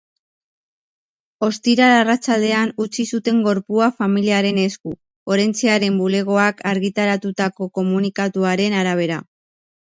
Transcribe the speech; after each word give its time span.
Ostiral 1.47 1.91
arratsaldean 1.97 2.71
utzi 2.85 3.05
zuten 3.17 3.43
gorpua 3.47 3.89
familiaren 3.99 4.57
esku, 4.63 4.95
forentsearen 5.33 6.01
bulegoak 6.01 6.65
argitaratutako 6.73 7.69
komunikatuaren 7.79 8.81
arabera. 8.81 9.21